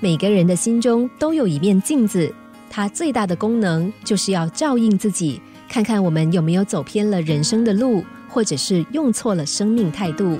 [0.00, 2.32] 每个人的心中都有一面镜子，
[2.70, 10.38] 它最大的功能就是要照应自己，看看我们有没有走偏了人生的路，或者是用错了生命态度。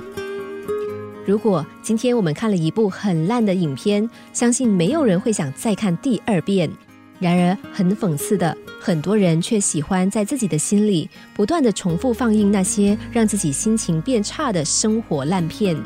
[1.26, 6.70] 如果今天我们看了一部很烂的影片，相信没有人会想再看第二遍。
[7.18, 15.76] 然而，很讽刺的，很多人却喜欢在自己的心里不断的重复放映那些让自己心情变差的生活烂片。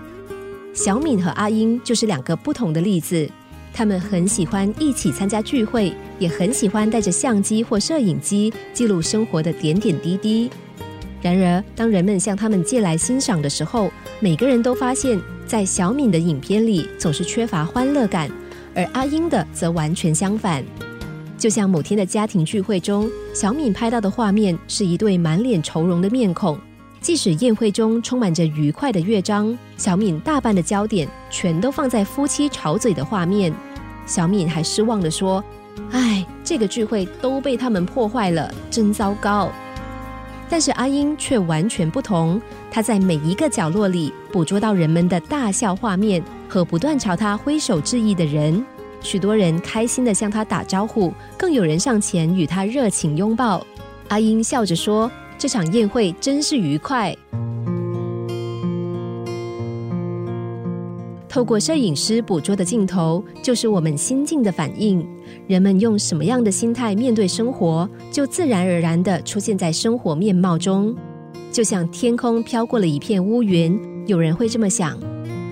[0.74, 3.26] 小敏和阿英就是两个不同的例子。
[3.74, 10.50] 他们很喜欢一起参加聚会，也很喜欢带着相机或摄影机记录生活的点点滴滴。
[11.22, 18.30] 然而，当人们向他们借来欣赏的时候，每个人都发现，在小敏的影片里总是缺乏欢乐感，
[18.74, 20.64] 而阿英的则完全相反。
[21.38, 26.58] 就像某天的家庭聚会中，小敏拍到的画面是一对满脸愁容的面孔。
[27.00, 33.52] 即使宴会中充满着愉快的乐章，小敏大半的焦点全都放在夫妻吵嘴的画面。
[34.12, 35.42] 小敏还失望地说
[35.90, 39.50] ：“唉，这个聚会都被他们破坏了，真糟糕。”
[40.50, 42.38] 但是阿英却完全不同，
[42.70, 48.62] 她在每一个角落里捕捉到人们的大笑画面和不断朝她挥手致意的人。
[49.00, 53.66] 许多人开心地向他打招呼，更有人上前与他热情拥抱。
[54.08, 57.16] 阿英笑着说：“这场宴会真是愉快。”
[61.32, 65.02] 透过摄影师捕捉的镜头，就是我们心境的反应。
[65.46, 70.94] 人们用什么样的心态面对生活，就自然而然地出现在生活面貌中。
[71.50, 74.98] 就像天空飘过了一片乌云，有人会这么想：“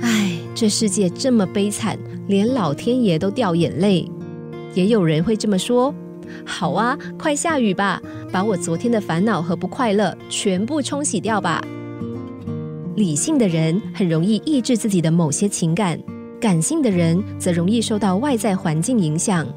[0.05, 4.07] 唉，这世界这么悲惨。”连老天爷都掉眼泪，
[4.75, 5.95] 也有人会这么说
[6.45, 11.65] ：“好啊，快下雨吧，把我昨天的烦恼和不快乐全部冲洗掉吧。”
[13.01, 15.99] 理性的人很容易抑制自己的某些情感，
[16.39, 19.49] 感性的人则容易受到外在环境影响。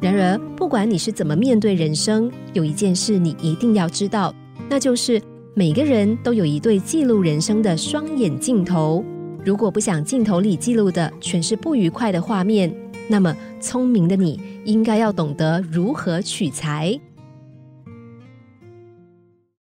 [0.00, 4.34] 然而，不管你是怎么面对人生，有一件事你一定要知道，
[4.68, 5.22] 那就是
[5.54, 9.04] 每个人都有一对记录人生的双眼镜头。
[9.44, 12.74] 如果不想镜头里记录的全是不愉快的画面，
[13.08, 16.98] 那么聪明的你应该要懂得如何取材。